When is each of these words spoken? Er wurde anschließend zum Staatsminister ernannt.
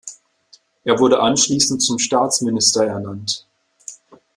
Er 0.83 0.97
wurde 0.97 1.19
anschließend 1.19 1.83
zum 1.83 1.99
Staatsminister 1.99 2.87
ernannt. 2.87 3.45